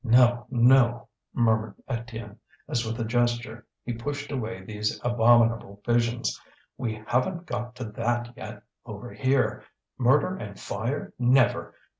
"No! 0.03 0.47
no!" 0.49 1.09
murmured 1.31 1.75
Étienne, 1.87 2.37
as 2.67 2.83
with 2.83 2.99
a 2.99 3.05
gesture 3.05 3.67
he 3.83 3.93
pushed 3.93 4.31
away 4.31 4.63
these 4.63 4.99
abominable 5.03 5.79
visions, 5.85 6.41
"we 6.75 7.03
haven't 7.05 7.45
got 7.45 7.75
to 7.75 7.83
that 7.83 8.33
yet 8.35 8.63
over 8.83 9.13
here. 9.13 9.63
Murder 9.99 10.35
and 10.37 10.59
fire, 10.59 11.13
never! 11.19 11.75